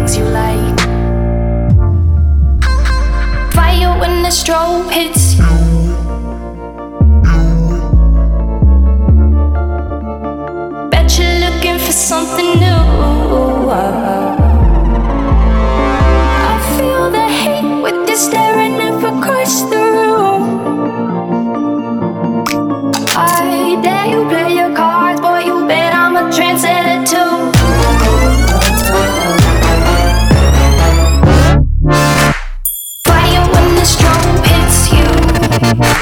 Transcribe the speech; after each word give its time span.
things 0.00 0.16
you 0.16 0.24
like. 0.24 0.80
Fire 3.52 3.98
when 3.98 4.22
the 4.22 4.30
strobe 4.30 4.90
hits 4.90 5.34
you. 5.34 5.44
Bet 10.90 11.18
you're 11.18 11.50
looking 11.50 11.78
for 11.78 11.92
something 11.92 12.58
new. 12.58 14.19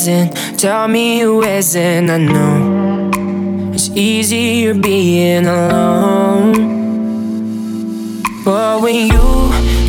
isn't. 0.00 0.58
Tell 0.58 0.88
me 0.88 1.20
who 1.20 1.42
isn't. 1.42 2.08
I 2.08 2.16
know 2.16 3.10
it's 3.74 3.90
easier 3.90 4.72
being 4.72 5.46
alone. 5.46 6.54
But 8.42 8.80
when 8.82 9.08
you 9.12 9.28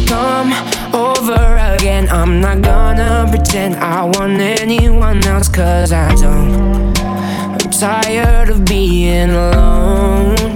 come 0.07 0.51
over 0.93 1.43
again, 1.75 2.09
I'm 2.09 2.41
not 2.41 2.61
gonna 2.61 3.25
pretend 3.29 3.75
I 3.75 4.03
want 4.03 4.41
anyone 4.41 5.23
else, 5.25 5.47
cause 5.47 5.93
I 5.93 6.13
don't. 6.15 6.97
I'm 6.99 7.71
tired 7.71 8.49
of 8.49 8.65
being 8.65 9.29
alone. 9.29 10.50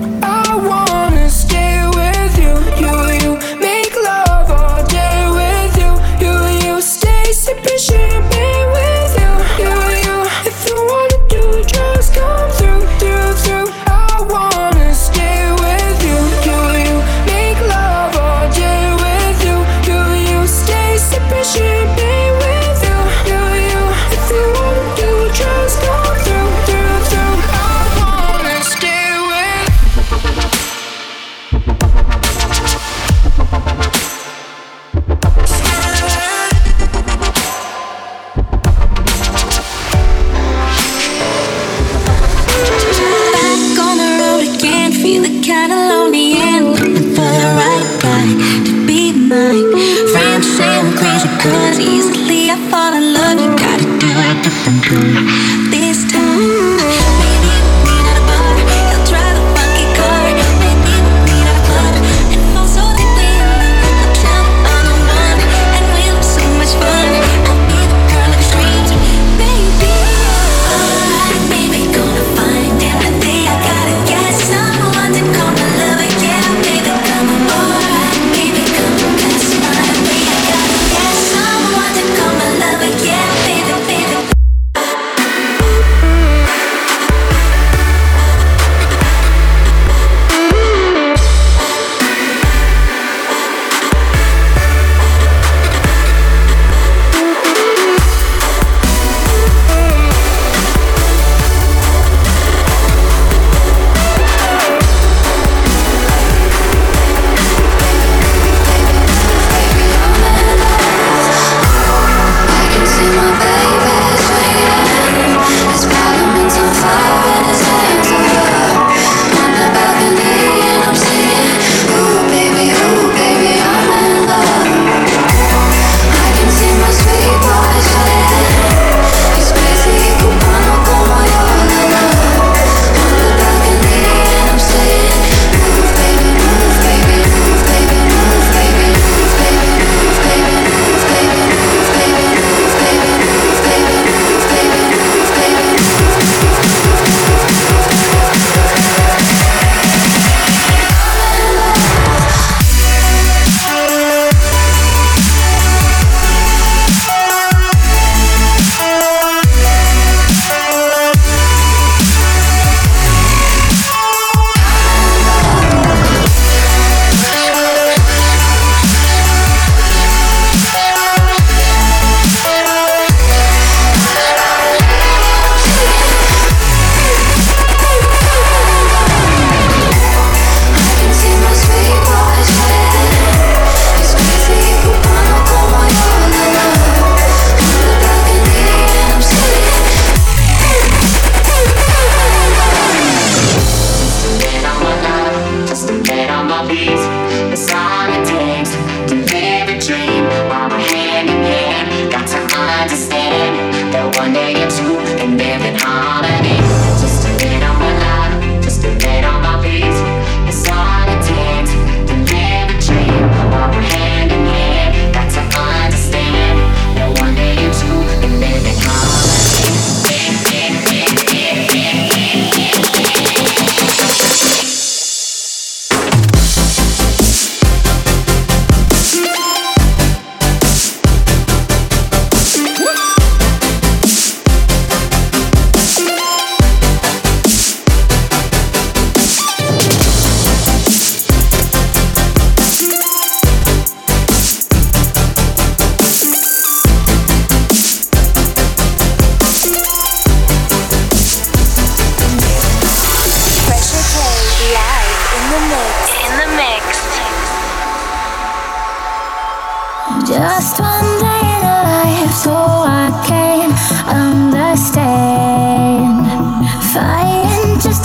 We 204.35 204.64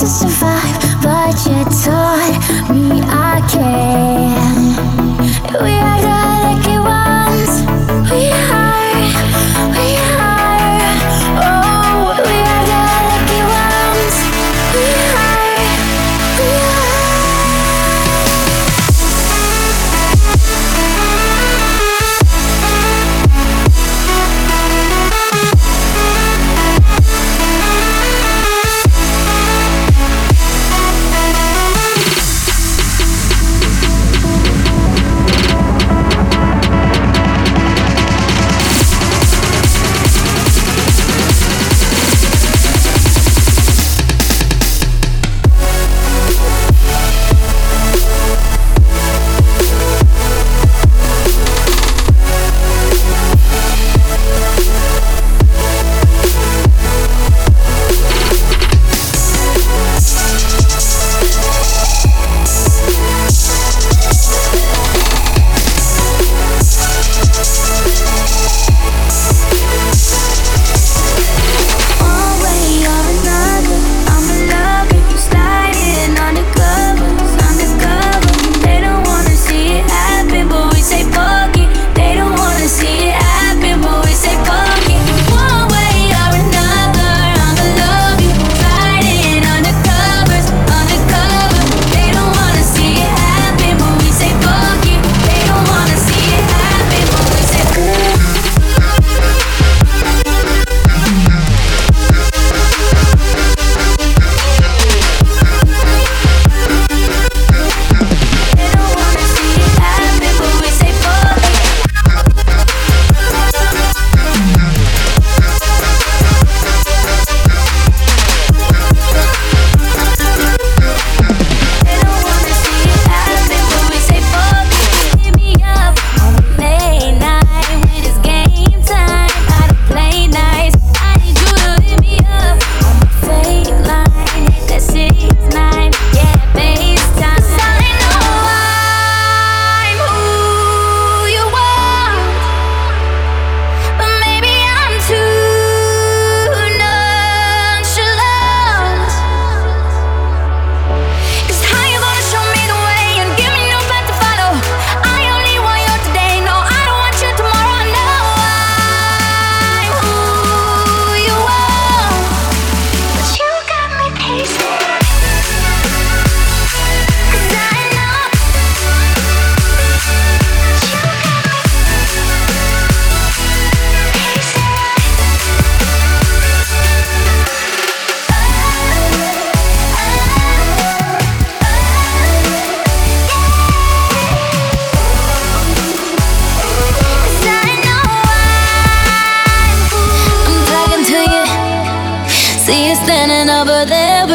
are 0.02 0.06
the 0.06 0.59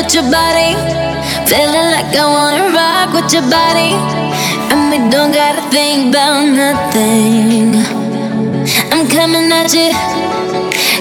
with 0.06 0.14
your 0.14 0.32
body. 0.32 0.78
Feeling 1.50 1.90
like 1.90 2.14
I 2.14 2.26
wanna 2.30 2.70
rock 2.78 3.10
with 3.14 3.34
your 3.34 3.48
body. 3.50 3.98
And 4.70 4.92
we 4.92 4.98
don't 5.10 5.34
gotta 5.34 5.64
think 5.72 6.10
about 6.10 6.46
nothing. 6.46 7.74
I'm 8.94 9.08
coming 9.08 9.52
at 9.52 9.74
you. 9.74 9.90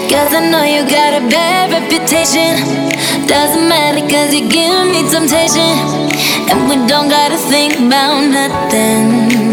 Cause 0.08 0.32
I 0.32 0.40
know 0.50 0.64
you 0.64 0.88
got 0.88 1.20
a 1.20 1.22
bad 1.28 1.72
reputation. 1.72 2.56
Doesn't 3.26 3.68
matter 3.68 4.00
cause 4.08 4.32
you 4.32 4.48
give 4.48 4.86
me 4.92 5.00
temptation. 5.10 5.74
And 6.48 6.68
we 6.68 6.76
don't 6.88 7.08
gotta 7.08 7.36
think 7.36 7.76
about 7.76 8.24
nothing. 8.24 9.43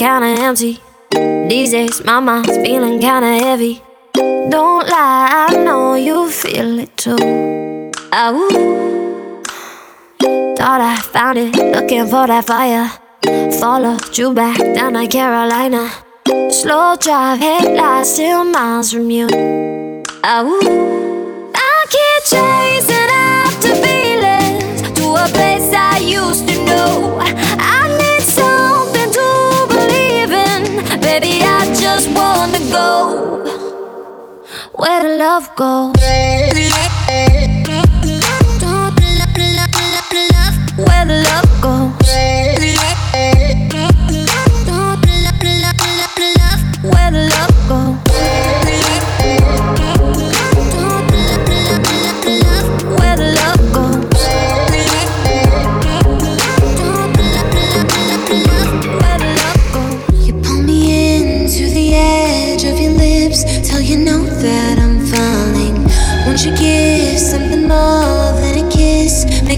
kinda 0.00 0.28
empty. 0.40 0.80
These 1.50 1.72
days, 1.72 2.02
my 2.06 2.20
mind's 2.20 2.56
feeling 2.64 2.98
kinda 3.00 3.32
heavy. 3.44 3.82
Don't 4.14 4.88
lie, 4.88 5.46
I 5.46 5.56
know 5.56 5.92
you 5.92 6.30
feel 6.30 6.78
it 6.78 6.96
too. 6.96 7.20
Ooh, 8.34 9.42
thought 10.56 10.80
I 10.92 10.96
found 11.12 11.36
it, 11.36 11.54
looking 11.74 12.06
for 12.06 12.26
that 12.26 12.46
fire. 12.46 12.90
Followed 13.60 14.16
you 14.16 14.32
back 14.32 14.56
down 14.74 14.94
to 14.94 15.06
Carolina. 15.06 15.90
Slow 16.48 16.96
drive, 16.96 17.38
headlights 17.40 18.14
still 18.14 18.44
miles 18.44 18.92
from 18.92 19.10
you. 19.10 19.26
Ooh, 20.46 21.52
I 21.54 21.74
keep 21.94 22.20
chasing 22.32 23.10
after 23.36 23.74
feelings 23.84 24.80
to 24.98 25.04
a 25.24 25.26
place 25.36 25.70
I 25.74 25.98
used 25.98 26.48
to 26.48 26.56
know. 26.64 27.20
Go 32.80 33.40
where 34.74 35.02
the 35.02 35.16
love 35.18 35.54
goes. 35.56 35.92
Where 40.86 41.04
the 41.04 41.16
love 41.28 41.60
goes. 41.60 41.79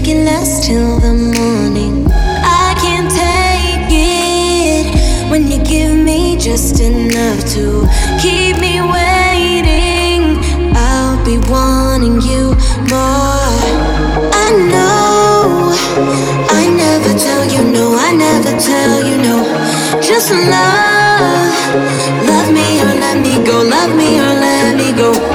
Make 0.05 0.25
last 0.25 0.65
till 0.65 0.99
the 0.99 1.13
morning. 1.13 2.05
I 2.11 2.75
can't 2.83 3.09
take 3.09 3.87
it 3.89 5.31
when 5.31 5.49
you 5.49 5.63
give 5.63 5.95
me 5.95 6.35
just 6.37 6.81
enough 6.81 7.39
to 7.55 7.87
keep 8.21 8.59
me 8.59 8.81
waiting. 8.81 10.43
I'll 10.75 11.23
be 11.23 11.37
wanting 11.49 12.19
you 12.19 12.51
more. 12.91 13.47
I 14.43 14.51
know 14.71 15.71
I 16.51 16.67
never 16.67 17.17
tell 17.17 17.45
you 17.45 17.71
no, 17.71 17.95
I 17.97 18.11
never 18.11 18.59
tell 18.59 19.07
you 19.07 19.15
no. 19.23 19.37
Just 20.01 20.31
love, 20.31 21.63
love 22.27 22.51
me 22.51 22.81
or 22.81 22.93
let 22.99 23.17
me 23.23 23.41
go, 23.45 23.63
love 23.63 23.95
me 23.95 24.19
or 24.19 24.33
let 24.35 24.75
me 24.75 24.91
go. 24.97 25.32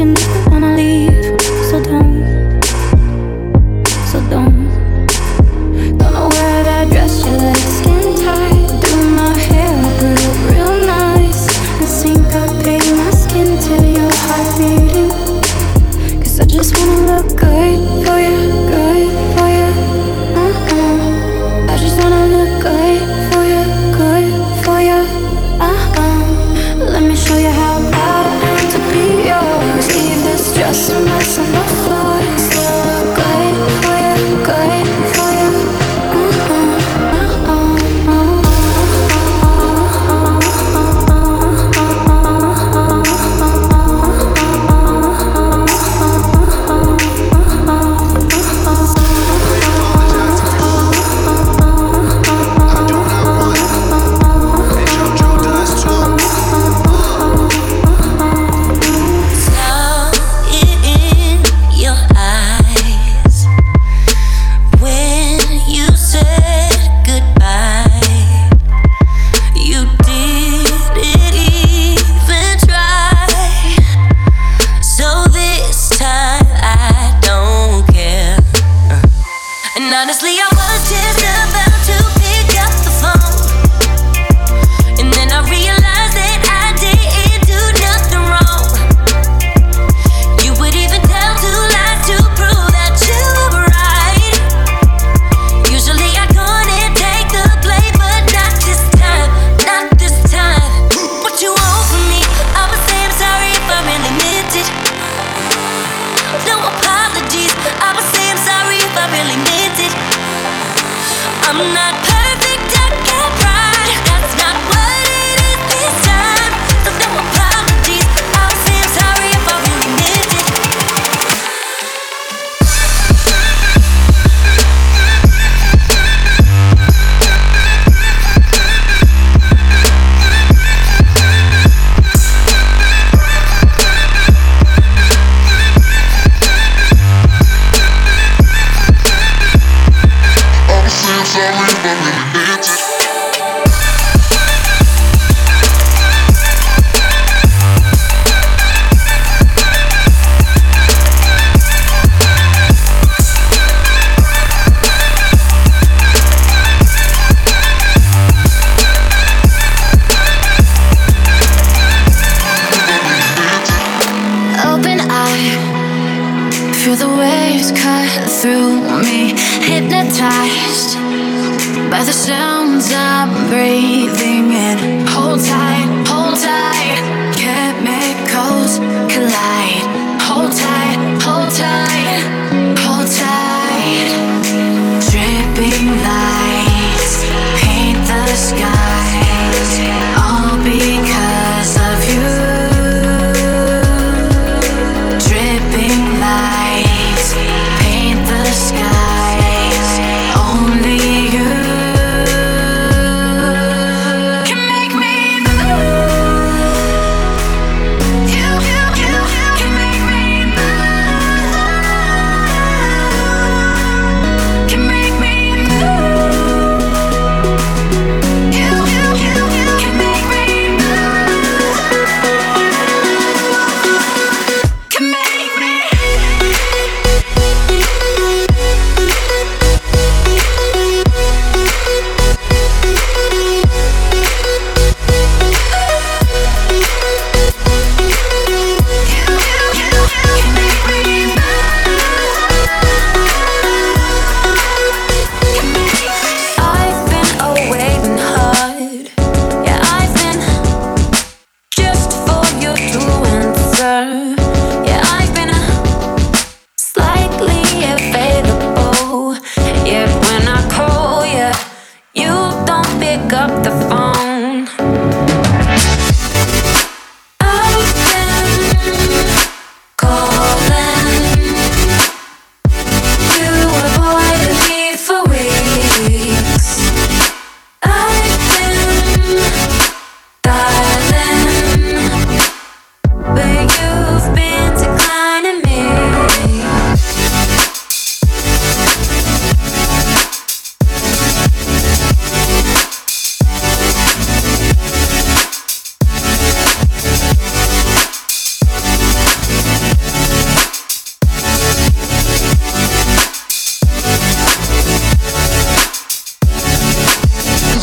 Make 0.00 0.06
you 0.08 0.14
never 0.14 0.50
wanna 0.50 0.76
leave. 0.76 1.19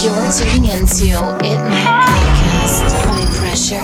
You're 0.08 0.32
tuning 0.32 0.72
into 0.72 1.20
It 1.44 1.60
Podcast 1.84 2.96
by 3.04 3.26
Pressure 3.36 3.84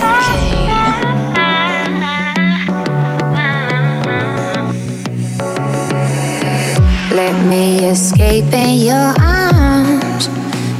Let 7.14 7.36
me 7.46 7.84
escape 7.84 8.50
in 8.54 8.86
your 8.86 9.12
arms. 9.20 10.28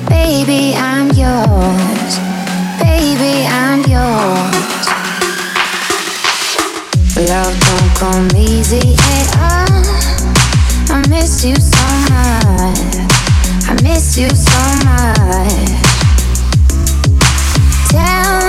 Baby, 0.08 0.72
I'm 0.76 1.08
yours. 1.12 2.18
Baby, 2.80 3.44
I'm 3.46 3.80
yours. 3.84 4.88
Love 7.28 7.54
don't 7.60 7.90
come 7.98 8.28
easy 8.34 8.96
at 8.96 9.36
all. 9.36 10.96
I 10.96 11.04
miss 11.10 11.44
you 11.44 11.54
so 11.56 11.84
much 12.08 13.13
miss 13.84 14.16
you 14.16 14.30
so 14.30 14.62
much. 14.86 15.68
Tell 17.90 18.43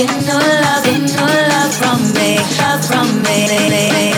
Get 0.00 0.08
no 0.26 0.38
love, 0.38 0.82
get 0.82 1.14
no 1.14 1.26
love 1.26 1.74
from 1.74 2.00
me, 2.14 2.38
love 2.56 2.82
from 2.86 3.22
me. 3.22 4.09